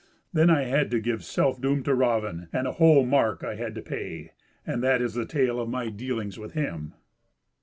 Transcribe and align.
Then 0.33 0.49
I 0.49 0.63
had 0.63 0.89
to 0.89 0.99
give 0.99 1.19
selfdoom 1.19 1.83
to 1.83 1.93
Raven, 1.93 2.47
and 2.51 2.65
a 2.65 2.71
whole 2.71 3.05
mark 3.05 3.43
I 3.43 3.53
had 3.53 3.75
to 3.75 3.83
pay; 3.83 4.31
and 4.65 4.81
that 4.81 4.99
is 4.99 5.13
the 5.13 5.27
tale 5.27 5.59
of 5.59 5.69
my 5.69 5.89
dealings 5.89 6.39
with 6.39 6.53
him." 6.53 6.95